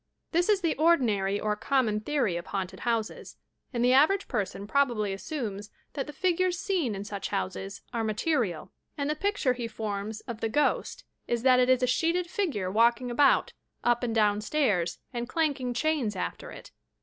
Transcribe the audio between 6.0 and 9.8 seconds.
the figures seen in such houses are material, and the picture he